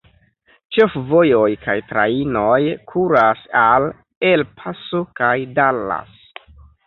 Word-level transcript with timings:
Ĉefvojoj 0.75 1.49
kaj 1.65 1.75
trajnoj 1.91 2.57
kuras 2.93 3.43
al 3.65 3.85
El 4.31 4.45
Paso 4.61 5.03
kaj 5.21 5.35
Dallas. 5.59 6.17